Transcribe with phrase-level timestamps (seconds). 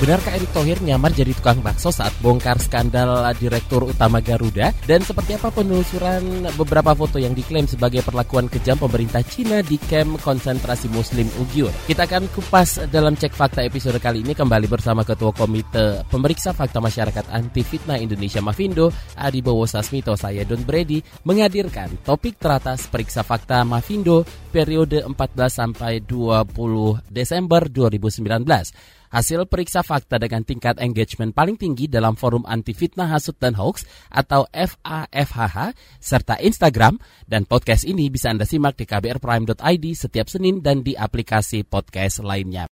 [0.00, 4.72] Benarkah Erick Thohir nyamar jadi tukang bakso saat bongkar skandal Direktur Utama Garuda?
[4.88, 10.16] Dan seperti apa penelusuran beberapa foto yang diklaim sebagai perlakuan kejam pemerintah Cina di kamp
[10.24, 11.68] konsentrasi Muslim Ugyur?
[11.84, 16.80] Kita akan kupas dalam cek fakta episode kali ini kembali bersama Ketua Komite Pemeriksa Fakta
[16.80, 18.88] Masyarakat Anti Fitnah Indonesia Mafindo,
[19.20, 25.12] Adi Bowo Sasmito, saya Don Brady, menghadirkan topik teratas periksa fakta Mafindo periode 14
[25.52, 28.96] sampai 20 Desember 2019.
[29.10, 33.82] Hasil periksa fakta dengan tingkat engagement paling tinggi dalam forum anti fitnah hasut dan hoax
[34.06, 36.94] atau FAFHH serta Instagram
[37.26, 42.70] dan podcast ini bisa Anda simak di kbrprime.id setiap Senin dan di aplikasi podcast lainnya.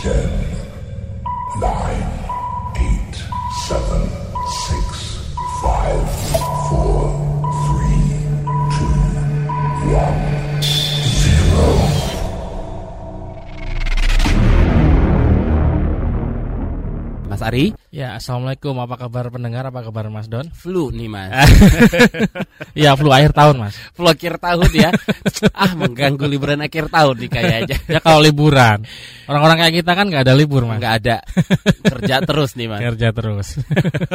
[0.00, 0.24] 10,
[1.60, 2.00] 9, 8,
[3.68, 3.99] 7,
[17.50, 18.78] Ari, Ya, assalamualaikum.
[18.78, 19.66] Apa kabar pendengar?
[19.66, 20.46] Apa kabar Mas Don?
[20.54, 21.34] flu nih Mas.
[22.78, 23.74] ya, flu akhir tahun Mas.
[23.98, 24.94] flu akhir tahun ya.
[25.58, 27.76] ah mengganggu liburan akhir tahun nih kayaknya.
[27.90, 28.86] Ya kalau liburan,
[29.26, 30.78] orang-orang kayak kita kan nggak ada libur Mas.
[30.78, 31.16] Nggak ada
[31.82, 32.78] kerja terus nih Mas.
[32.78, 33.58] Kerja terus.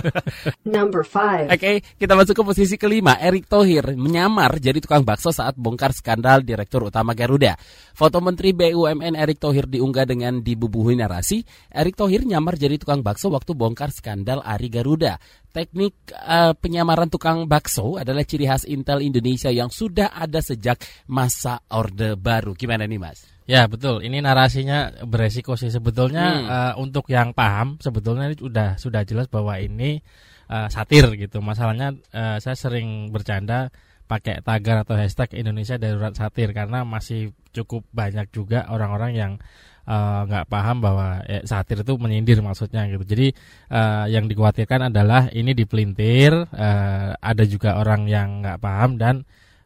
[0.76, 1.52] Number 5.
[1.52, 3.20] Oke, kita masuk ke posisi kelima.
[3.20, 7.60] Erick Thohir menyamar jadi tukang bakso saat bongkar skandal Direktur Utama Garuda.
[7.92, 11.44] Foto Menteri BUMN Erick Thohir diunggah dengan dibubuhi narasi.
[11.76, 15.18] Erick Thohir nyamar jadi tukang bakso waktu bongkar skandal Ari Garuda.
[15.52, 21.64] Teknik eh, penyamaran tukang bakso adalah ciri khas Intel Indonesia yang sudah ada sejak masa
[21.72, 22.54] Orde Baru.
[22.54, 23.24] Gimana nih, Mas?
[23.46, 24.02] ya, betul.
[24.02, 26.48] Ini narasinya beresiko sih sebetulnya Hmm.
[26.50, 30.02] eh, untuk yang paham sebetulnya ini sudah sudah jelas bahwa ini
[30.50, 31.40] eh, satir gitu.
[31.46, 33.70] Masalahnya eh, saya sering bercanda
[34.06, 39.32] pakai tagar atau hashtag Indonesia darurat satir karena masih cukup banyak juga orang-orang yang
[39.86, 43.06] eh, nggak paham bahwa eh, satir itu menyindir maksudnya gitu.
[43.06, 43.28] Jadi
[43.72, 49.16] eh, yang dikhawatirkan adalah ini dipelintir, eh, ada juga orang yang nggak paham dan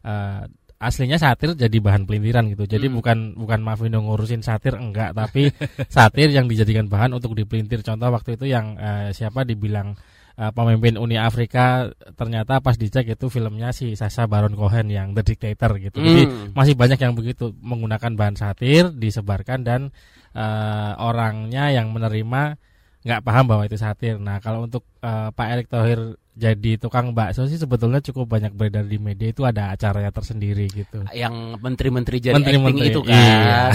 [0.03, 0.43] eh,
[0.79, 2.63] aslinya satir jadi bahan pelintiran gitu.
[2.63, 2.95] Jadi Hmm.
[3.03, 5.51] bukan bukan Mavindo ngurusin satir enggak, tapi
[5.91, 7.83] satir yang dijadikan bahan untuk dipelintir.
[7.83, 9.99] Contoh waktu itu yang eh, siapa dibilang
[10.39, 15.23] eh, pemimpin Uni Afrika ternyata pas dicek itu filmnya si Sasha Baron Cohen yang The
[15.27, 15.99] Dictator gitu.
[15.99, 16.55] Jadi Hmm.
[16.55, 19.81] masih banyak yang begitu menggunakan bahan satir disebarkan dan
[20.31, 22.55] eh, orangnya yang menerima
[22.99, 24.15] nggak paham bahwa itu satir.
[24.21, 28.87] Nah kalau untuk eh, Pak Erick Thohir jadi tukang bakso sih sebetulnya cukup banyak beredar
[28.87, 31.03] di media itu ada acaranya tersendiri gitu.
[31.11, 33.61] yang menteri-menteri jadi Menteri-menteri, acting itu kan iya.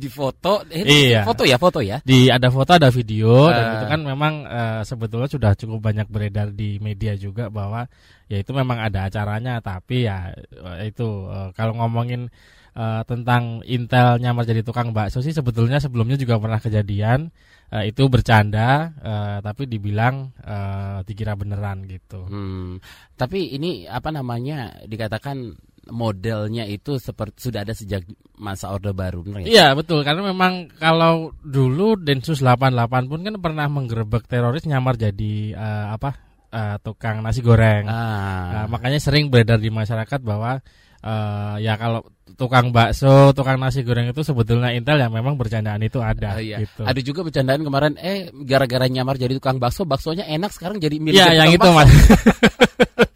[0.00, 1.20] di foto eh, Iya.
[1.28, 3.72] foto ya foto ya Di ada foto ada video dan Ah.
[3.76, 7.84] itu kan memang eh, sebetulnya sudah cukup banyak beredar di media juga bahwa
[8.26, 12.30] ya itu memang ada acaranya tapi ya eh, itu eh, kalau ngomongin
[12.72, 17.30] eh, tentang Intel nyamar jadi tukang bakso sih sebetulnya sebelumnya juga pernah kejadian
[17.70, 22.26] eh, itu bercanda eh, tapi dibilang eh, dikira beneran gitu.
[22.26, 22.82] Hmm,
[23.14, 25.54] tapi ini apa namanya dikatakan
[25.90, 28.04] modelnya itu seperti sudah ada sejak
[28.38, 29.46] masa Orde Baru, benar ya?
[29.48, 35.34] Iya betul karena memang kalau dulu Densus 88 pun kan pernah menggerebek teroris nyamar jadi
[35.54, 36.10] eh, apa
[36.50, 37.86] eh, tukang nasi goreng.
[37.90, 40.62] Ah, makanya sering beredar di masyarakat bahwa
[41.04, 42.04] eh, ya kalau
[42.40, 46.36] tukang bakso, tukang nasi goreng itu sebetulnya intel yang memang bercandaan itu ada.
[46.36, 46.64] Ah, iya.
[46.64, 46.88] gitu.
[46.88, 51.20] Ada juga bercandaan kemarin, eh gara-gara nyamar jadi tukang bakso, baksonya enak sekarang jadi milik
[51.20, 51.90] Iya yang itu mas.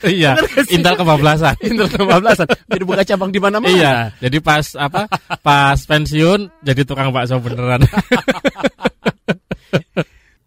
[0.04, 0.36] Iya,
[0.68, 1.56] intel kebablasan.
[1.64, 2.44] Intel kebablasan.
[2.68, 3.72] jadi buka cabang di mana-mana.
[3.72, 5.08] Iya, jadi pas apa?
[5.40, 7.88] Pas pensiun jadi tukang bakso beneran.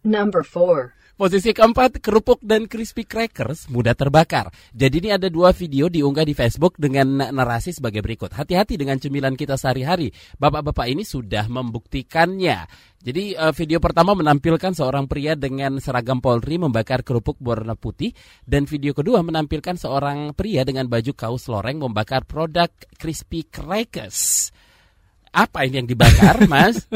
[0.06, 0.94] Number 4.
[1.18, 4.54] Posisi keempat, kerupuk dan crispy crackers mudah terbakar.
[4.70, 8.38] Jadi ini ada dua video diunggah di Facebook dengan narasi sebagai berikut.
[8.38, 10.14] Hati-hati dengan cemilan kita sehari-hari.
[10.38, 12.70] Bapak-bapak ini sudah membuktikannya.
[13.02, 18.14] Jadi eh, video pertama menampilkan seorang pria dengan seragam Polri membakar kerupuk berwarna putih
[18.46, 22.70] dan video kedua menampilkan seorang pria dengan baju kaos loreng membakar produk
[23.02, 24.54] crispy crackers.
[25.38, 26.90] Apa ini yang dibakar, Mas?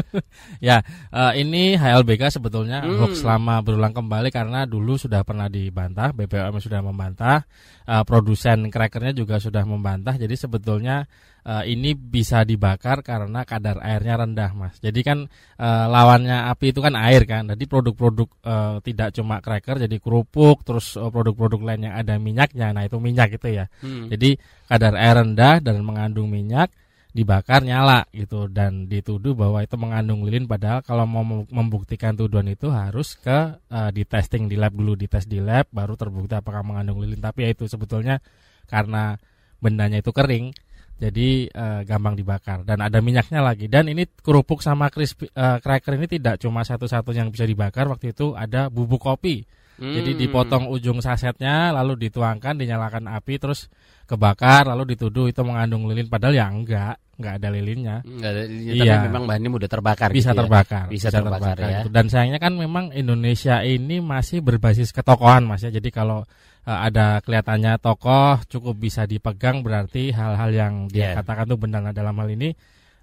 [0.58, 0.82] Ya,
[1.14, 2.98] eh, ini HLBK sebetulnya Hmm.
[2.98, 7.46] hoax lama berulang kembali karena dulu sudah pernah dibantah, BPOM sudah membantah,
[7.86, 10.18] eh, produsen crackernya juga sudah membantah.
[10.18, 11.06] Jadi sebetulnya
[11.42, 14.78] eh, ini bisa dibakar karena kadar airnya rendah, Mas.
[14.82, 15.26] Jadi kan
[15.58, 17.46] eh, lawannya api itu kan air kan.
[17.46, 22.74] Jadi produk-produk eh, tidak cuma cracker, jadi kerupuk, terus produk-produk lain yang ada minyaknya.
[22.74, 23.66] Nah itu minyak itu ya.
[23.86, 24.10] Hmm.
[24.10, 26.70] Jadi kadar air rendah dan mengandung minyak
[27.12, 32.48] dibakar nyala gitu dan dituduh bahwa itu mengandung lilin padahal kalau mau mem- membuktikan tuduhan
[32.48, 36.64] itu harus ke eh, di testing di lab dulu dites di lab baru terbukti apakah
[36.64, 37.20] mengandung lilin.
[37.20, 38.24] Tapi ya itu sebetulnya
[38.72, 39.20] karena
[39.60, 40.56] bendanya itu kering
[41.04, 42.64] jadi eh, gampang dibakar.
[42.64, 43.68] Dan ada minyaknya lagi.
[43.68, 47.92] Dan ini kerupuk sama crispy eh, cracker ini tidak cuma satu-satu yang bisa dibakar.
[47.92, 49.44] Waktu itu ada bubuk kopi
[49.82, 50.20] jadi Hmm.
[50.22, 53.66] dipotong ujung sasetnya lalu dituangkan dinyalakan api terus
[54.06, 58.74] kebakar lalu dituduh itu mengandung lilin padahal ya enggak enggak ada lilinnya Nggak ada lilin,
[58.78, 58.94] Iya.
[58.94, 60.40] tapi memang bahannya mudah terbakar bisa gitu ya.
[60.40, 61.68] terbakar Bisa terbakar, ya.
[61.82, 61.90] gitu.
[61.90, 66.22] dan sayangnya kan memang Indonesia ini masih berbasis ketokohan mas ya jadi kalau
[66.62, 71.22] eh, ada kelihatannya tokoh cukup bisa dipegang berarti hal-hal yang dia Iya.
[71.22, 72.54] katakan itu benar dalam hal ini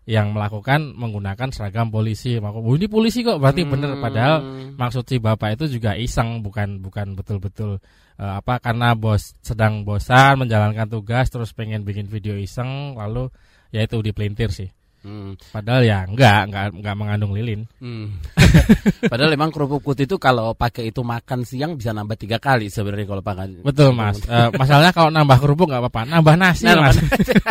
[0.09, 2.41] yang melakukan menggunakan seragam polisi.
[2.41, 3.37] Maka oh, ini polisi kok.
[3.37, 4.79] Berarti benar padahal Hmm.
[4.81, 7.83] maksud si bapak itu juga iseng bukan bukan betul-betul
[8.17, 13.29] eh, apa karena bos sedang bosan menjalankan tugas terus pengen bikin video iseng lalu
[13.75, 15.39] ya itu dipelintir sih Hmm.
[15.55, 18.19] padahal ya enggak enggak enggak mengandung lilin Hmm.
[19.13, 23.07] Padahal emang kerupuk putih itu kalau pakai itu makan siang bisa nambah tiga kali sebenarnya
[23.07, 23.63] kalau pakai.
[23.63, 26.97] betul mas Eh, masalahnya kalau nambah kerupuk nggak apa-apa nambah nasi Nah, mas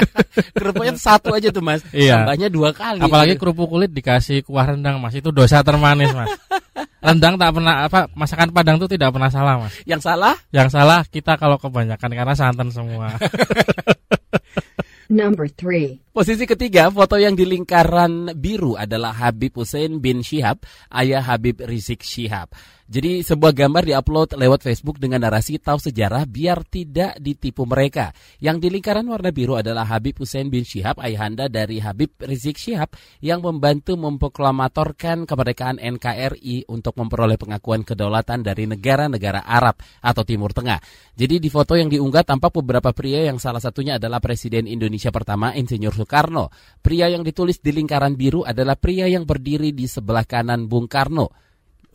[0.59, 1.81] kerupuknya satu aja tuh mas.
[1.89, 2.21] Iya.
[2.21, 2.99] Tambahnya dua kali.
[2.99, 6.27] apalagi kerupuk kulit dikasih kuah rendang mas itu dosa termanis mas
[6.99, 11.07] rendang tak pernah apa masakan padang itu tidak pernah salah mas yang salah yang salah
[11.07, 13.15] kita kalau kebanyakan karena santan semua
[15.07, 16.11] Number 3.
[16.11, 20.59] Posisi ketiga, foto yang di lingkaran biru adalah Habib Hussein bin Syihab,
[20.91, 22.51] ayah Habib Rizik Syihab.
[22.87, 28.15] Jadi sebuah gambar diupload lewat Facebook dengan narasi tahu sejarah biar tidak ditipu mereka.
[28.39, 32.95] Yang di lingkaran warna biru adalah Habib Hussein bin Syihab, ayahanda dari Habib Rizik Syihab
[33.19, 40.79] yang membantu memproklamatorkan kemerdekaan NKRI untuk memperoleh pengakuan kedaulatan dari negara-negara Arab atau Timur Tengah.
[41.11, 45.51] Jadi di foto yang diunggah tampak beberapa pria yang salah satunya adalah Presiden Indonesia pertama
[45.51, 46.55] Insinyur Soekarno.
[46.79, 51.46] Pria yang ditulis di lingkaran biru adalah pria yang berdiri di sebelah kanan Bung Karno.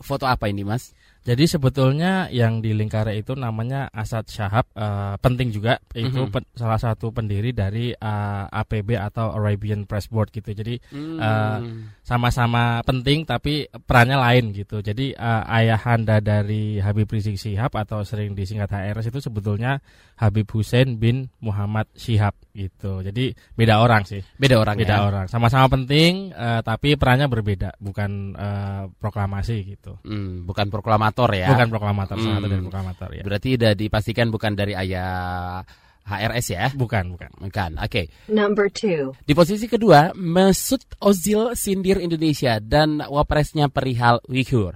[0.03, 0.91] Foto apa ini, Mas?
[1.23, 6.31] Jadi sebetulnya yang di lingkaran itu namanya Asad Syahab eh, penting juga itu Mhm.
[6.35, 10.51] pen- salah satu pendiri dari eh, APB atau Arabian Press Board gitu.
[10.51, 11.59] Jadi Eh,
[12.03, 14.83] sama-sama penting tapi perannya lain gitu.
[14.83, 19.79] Jadi eh, ayahanda dari Habib Rizik Syihab atau sering disingkat HRS itu sebetulnya
[20.23, 23.03] Habib Hussein bin Muhammad Syihab gitu.
[23.03, 24.23] Jadi beda orang sih.
[24.39, 25.03] beda orang Beda ya?
[25.03, 25.25] orang.
[25.27, 29.99] Sama-sama penting eh, tapi perannya berbeda, bukan eh, proklamasi gitu.
[30.07, 31.51] Hmm, bukan proklamator ya.
[31.51, 32.53] Bukan proklamator salah satu Hmm.
[32.55, 33.23] dari proklamator ya.
[33.27, 35.59] Berarti udah dipastikan bukan dari ayah
[36.03, 36.65] HRS ya?
[36.75, 37.31] Bukan, bukan.
[37.39, 37.79] Bukan.
[37.79, 38.11] Oke.
[38.27, 39.23] Number 2.
[39.23, 44.75] Di posisi kedua, Mesut Ozil sindir Indonesia dan wapresnya perihal Uyghur.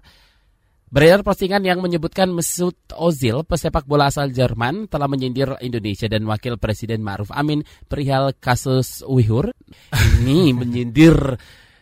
[0.88, 6.56] Beredar postingan yang menyebutkan Mesut Ozil, pesepak bola asal Jerman, telah menyindir Indonesia dan Wakil
[6.56, 7.60] Presiden Ma'ruf Amin
[7.92, 9.51] perihal kasus Uyghur.
[10.24, 11.36] Ini menyindir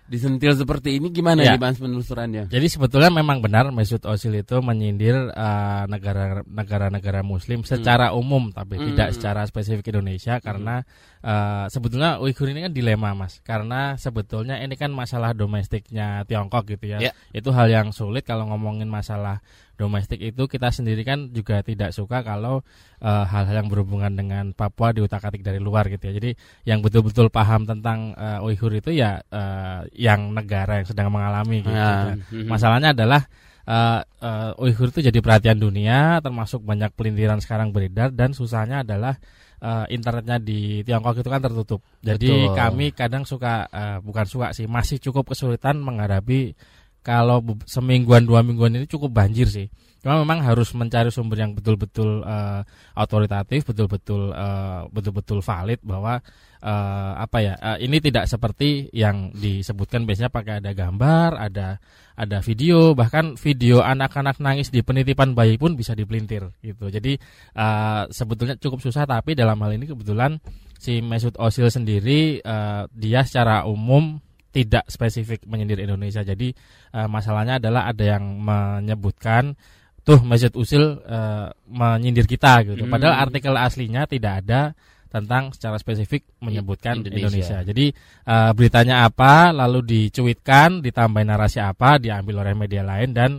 [0.05, 1.53] disentil seperti ini gimana Ya.
[1.53, 2.45] nih Mas penelusurannya?
[2.49, 8.77] Jadi sebetulnya memang benar Mesut Ozil itu menyindir eh, negara negara-negara Muslim secara umum, tapi
[8.77, 8.93] Hmm.
[8.93, 10.81] tidak secara spesifik Indonesia karena
[11.25, 16.85] eh, sebetulnya Uighur ini kan dilema mas, karena sebetulnya ini kan masalah domestiknya Tiongkok gitu
[16.85, 17.01] ya.
[17.01, 17.11] Ya.
[17.33, 19.41] Itu hal yang sulit kalau ngomongin masalah
[19.75, 22.61] domestik itu kita sendiri kan juga tidak suka kalau
[23.01, 26.13] eh, hal-hal yang berhubungan dengan Papua diutak-atik dari luar gitu ya.
[26.15, 26.31] Jadi
[26.69, 31.73] yang betul-betul paham tentang eh, Uighur itu ya eh, yang negara yang sedang mengalami gitu.
[31.73, 32.13] Ya.
[32.13, 32.47] Nah, Mhm.
[32.47, 33.27] Masalahnya adalah
[33.67, 39.17] uh, uh, Uighur itu jadi perhatian dunia, termasuk banyak pelintiran sekarang beredar dan susahnya adalah
[39.65, 41.81] uh, internetnya di Tiongkok itu kan tertutup.
[42.05, 42.53] Jadi Betul.
[42.53, 46.53] kami kadang suka uh, bukan suka sih, masih cukup kesulitan menghadapi
[47.01, 49.69] kalau semingguan dua mingguan ini cukup banjir sih.
[50.05, 52.61] Cuma memang harus mencari sumber yang betul-betul uh,
[52.93, 56.21] otoritatif, betul-betul uh, betul-betul valid bahwa
[56.61, 61.81] uh, apa ya uh, ini tidak seperti yang disebutkan biasanya pakai ada gambar, ada
[62.13, 66.85] ada video, bahkan video anak-anak nangis di penitipan bayi pun bisa dipelintir gitu.
[66.85, 67.17] Jadi
[67.57, 70.37] uh, sebetulnya cukup susah tapi dalam hal ini kebetulan
[70.77, 74.21] si Mesut Ozil sendiri uh, dia secara umum
[74.53, 76.21] tidak spesifik menyindir Indonesia.
[76.21, 76.53] Jadi
[76.93, 79.57] uh, masalahnya adalah ada yang menyebutkan
[80.05, 82.85] tuh Mesut Ozil uh, menyindir kita gitu.
[82.85, 82.93] Hmm.
[82.93, 84.77] Padahal artikel aslinya tidak ada
[85.15, 87.31] tentang secara spesifik menyebutkan Indonesia.
[87.31, 87.57] Indonesia.
[87.63, 87.85] Jadi
[88.27, 93.31] eh, beritanya apa, lalu dicuitkan, ditambahin narasi apa, diambil oleh media lain dan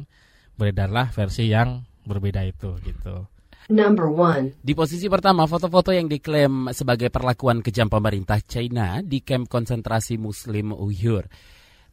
[0.56, 3.28] beredarlah versi yang berbeda itu gitu.
[3.68, 4.62] Number 1.
[4.62, 10.72] Di posisi pertama, foto-foto yang diklaim sebagai perlakuan kejam pemerintah China di kamp konsentrasi Muslim
[10.72, 11.28] Uyghur.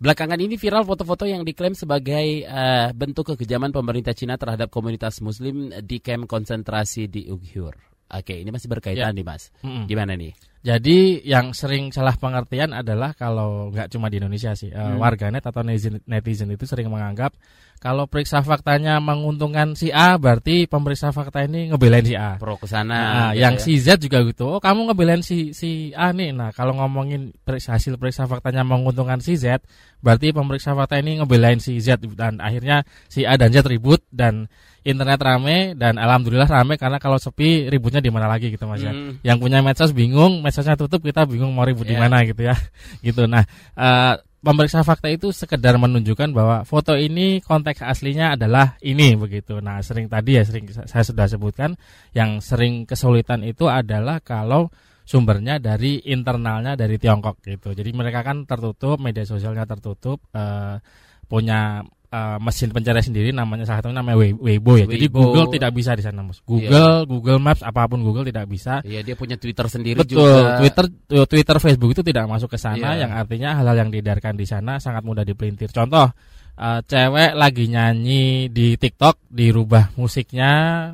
[0.01, 5.69] Belakangan ini viral foto-foto yang diklaim sebagai eh, bentuk kekejaman pemerintah China terhadap komunitas Muslim
[5.85, 7.77] di kamp konsentrasi di Uyghur.
[8.13, 9.15] Oke, ini masih berkaitan Ya.
[9.15, 9.49] nih, Mas.
[9.65, 9.89] Mm-mm.
[9.89, 10.37] Gimana nih?
[10.63, 14.95] Jadi yang sering salah pengertian adalah kalau nggak cuma di Indonesia sih, eh, Hmm.
[14.95, 17.35] warganet atau netizen, netizen itu sering menganggap
[17.83, 22.39] kalau periksa faktanya menguntungkan si A, berarti pemeriksa fakta ini ngebelain si A.
[22.39, 22.95] Pro ke sana.
[22.95, 23.59] Nah, gitu yang ya.
[23.59, 24.55] si Z juga gitu.
[24.55, 26.31] Oh, kamu ngebelain si si A nih.
[26.31, 29.59] Nah, kalau ngomongin periksa, hasil periksa faktanya menguntungkan si Z,
[29.99, 34.47] berarti pemeriksa fakta ini ngebelain si Z dan akhirnya si A dan Z ribut dan
[34.83, 38.95] internet rame dan alhamdulillah rame karena kalau sepi ributnya di mana lagi gitu Mas ya.
[38.95, 39.19] Hmm.
[39.27, 42.05] Yang punya medsos bingung, medsosnya tutup, kita bingung mau ribut di Iya.
[42.05, 42.53] mana gitu ya.
[43.01, 43.25] gitu.
[43.25, 43.41] Nah,
[43.73, 44.13] eh,
[44.45, 49.57] pemeriksa fakta itu sekedar menunjukkan bahwa foto ini konteks aslinya adalah ini begitu.
[49.57, 51.73] Nah, sering tadi ya sering saya sudah sebutkan
[52.13, 54.69] yang sering kesulitan itu adalah kalau
[55.01, 57.73] sumbernya dari internalnya dari Tiongkok gitu.
[57.73, 60.77] Jadi mereka kan tertutup, media sosialnya tertutup, eh,
[61.25, 61.81] punya
[62.13, 64.85] eh, mesin pencari sendiri namanya salah satunya namanya Wei- Weibo ya.
[64.85, 65.09] Jadi.
[65.09, 66.37] Google tidak bisa di sana, Mas.
[66.45, 68.85] Google, Google Maps apa pun Google tidak bisa.
[68.85, 70.61] Iya, dia punya Twitter sendiri Betul, juga.
[70.61, 70.85] Twitter
[71.25, 73.09] Twitter Facebook itu tidak masuk ke sana Iya.
[73.09, 75.73] yang artinya hal-hal yang diedarkan di sana sangat mudah dipelintir.
[75.73, 76.13] Contoh
[76.53, 80.51] eh, cewek lagi nyanyi di TikTok dirubah musiknya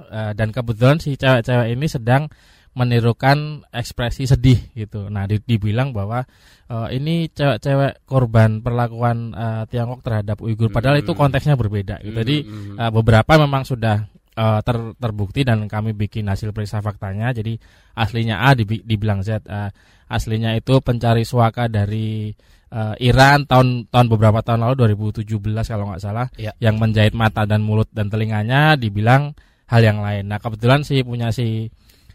[0.08, 2.32] eh, dan kebetulan si cewek-cewek ini sedang
[2.80, 5.12] menirukan ekspresi sedih gitu.
[5.12, 6.24] Nah, di- dibilang bahwa
[6.66, 11.20] eh, ini cewek-cewek korban perlakuan eh, Tiongkok terhadap Uighur padahal itu Hmm.
[11.20, 12.16] konteksnya berbeda gitu.
[12.16, 12.38] Jadi.
[12.80, 17.30] Eh, beberapa memang sudah eh, ter- terbukti dan kami bikin hasil periksa faktanya.
[17.30, 17.60] Jadi
[17.94, 19.68] aslinya A dibi- dibilang Z, eh,
[20.08, 22.32] aslinya itu pencari suaka dari
[22.70, 25.26] eh, Iran tahun tahun beberapa tahun lalu 2017
[25.66, 26.54] kalau nggak salah, Iya.
[26.62, 29.34] yang menjahit mata dan mulut dan telinganya dibilang
[29.66, 30.30] hal yang lain.
[30.30, 31.66] Nah kebetulan si punya si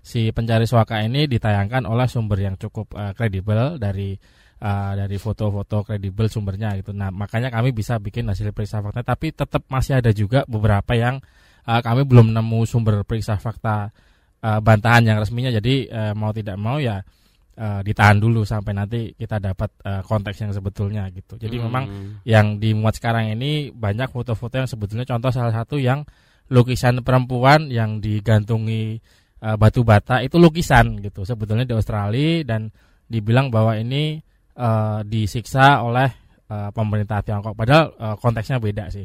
[0.05, 4.13] si pencari suaka ini ditayangkan oleh sumber yang cukup eh, kredibel dari
[4.61, 6.93] eh, dari foto-foto kredibel sumbernya gitu.
[6.93, 11.25] Nah, makanya kami bisa bikin hasil periksa fakta tapi tetap masih ada juga beberapa yang
[11.65, 13.89] eh, kami belum nemu sumber periksa fakta
[14.45, 15.49] eh, bantahan yang resminya.
[15.49, 17.01] Jadi eh, mau tidak mau ya
[17.57, 21.41] eh, ditahan dulu sampai nanti kita dapat eh, konteks yang sebetulnya gitu.
[21.41, 21.65] Jadi Hmm.
[21.65, 21.85] memang
[22.29, 26.05] yang dimuat sekarang ini banyak foto-foto yang sebetulnya contoh salah satu yang
[26.53, 29.01] lukisan perempuan yang digantungi
[29.45, 31.29] eh, batu bata itu lukisan gitu.
[31.29, 32.73] Sebetulnya di Australia dan
[33.05, 34.17] dibilang bahwa ini
[34.57, 36.09] eh, disiksa oleh
[36.49, 37.53] eh, pemerintah Tiongkok.
[37.53, 39.05] Padahal eh, konteksnya beda sih.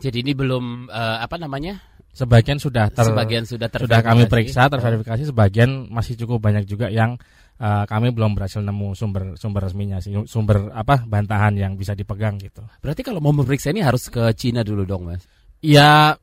[0.00, 1.80] Jadi ini belum eh, apa namanya?
[2.10, 5.30] sebagian sudah ter, Sebagian sudah sudah kami periksa terverifikasi.
[5.30, 7.14] Sebagian masih cukup banyak juga yang
[7.56, 10.12] eh, kami belum berhasil nemu sumber sumber resminya sih.
[10.26, 12.66] Sumber apa bantahan yang bisa dipegang gitu.
[12.82, 15.22] Berarti kalau mau memeriksa ini harus ke Cina dulu dong, Mas.
[15.62, 16.18] Ya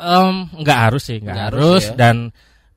[0.00, 1.96] em, nggak harus sih, nggak harus, harus ya.
[1.96, 2.16] dan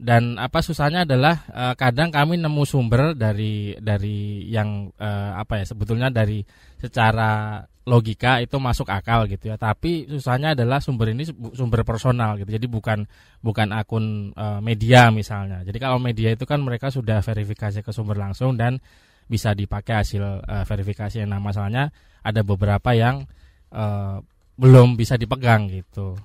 [0.03, 5.65] dan apa susahnya adalah eh, kadang kami nemu sumber dari dari yang eh, apa ya
[5.72, 6.44] sebetulnya dari
[6.75, 9.56] secara logika itu masuk akal gitu ya.
[9.60, 12.51] Tapi susahnya adalah sumber ini sumber personal gitu.
[12.51, 13.08] Jadi bukan
[13.44, 15.63] bukan akun eh, media misalnya.
[15.63, 18.80] Jadi kalau media itu kan mereka sudah verifikasi ke sumber langsung dan
[19.27, 21.24] bisa dipakai hasil eh, verifikasi.
[21.27, 21.92] Nah masalahnya
[22.24, 23.24] ada beberapa yang
[23.72, 24.18] eh,
[24.60, 26.15] belum bisa dipegang gitu.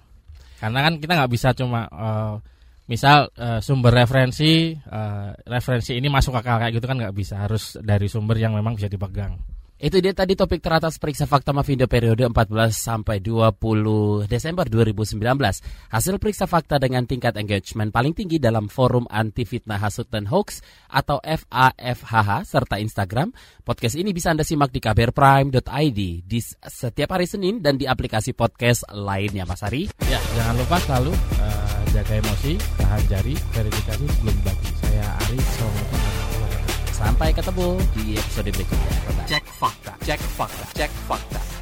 [0.58, 2.34] Karena kan kita nggak bisa cuma eh,
[2.90, 7.78] misal eh, sumber referensi eh, referensi ini masuk akal kayak gitu kan nggak bisa harus
[7.78, 9.38] dari sumber yang memang bisa dipegang.
[9.78, 12.34] Itu dia tadi topik teratas periksa fakta Mavindo periode 14
[12.74, 15.22] sampai 20 Desember 2019.
[15.94, 20.66] Hasil periksa fakta dengan tingkat engagement paling tinggi dalam forum anti fitnah hasut dan hoax
[20.90, 23.30] atau FAFHH serta Instagram.
[23.62, 28.82] Podcast ini bisa Anda simak di kbrprime.id di setiap hari Senin dan di aplikasi podcast
[28.90, 29.86] lainnya Mas Ari.
[30.10, 34.70] Ya jangan lupa selalu eh, jaga emosi, tahan jari, verifikasi sebelum bagi.
[34.82, 35.97] Saya Ari, wabarakatuh.
[36.98, 38.90] Sampai ketemu di episode berikutnya.
[39.30, 41.57] Cek fakta, cek fakta, cek fakta.